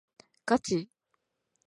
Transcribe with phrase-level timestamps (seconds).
[0.47, 0.89] ガチ？